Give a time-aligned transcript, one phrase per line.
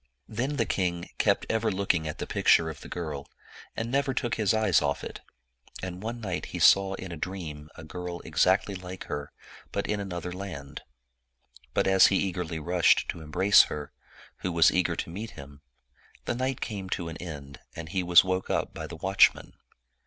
[0.27, 3.27] Then the king kept ever looking at the picture of the girl,
[3.77, 5.21] and never took his eyes oif it,
[5.83, 8.19] and one night he saw in a 156 A Man hating Maiden dream a girl
[8.25, 9.31] exactly like her,
[9.71, 10.81] but in another land.
[11.75, 13.91] But as he eagerly rushed to embrace her,
[14.37, 15.61] who was eager to meet him,
[16.25, 19.53] the night came to an end, and he was woke up by the watchman.